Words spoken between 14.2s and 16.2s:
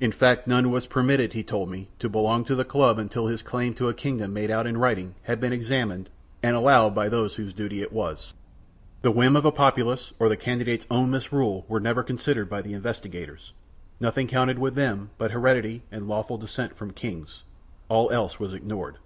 counted with them but heredity and